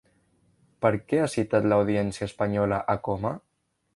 Per 0.85 0.91
què 1.11 1.19
ha 1.25 1.27
citat 1.33 1.69
l'Audiència 1.73 2.29
espanyola 2.31 2.83
a 2.97 2.99
Coma? 3.09 3.37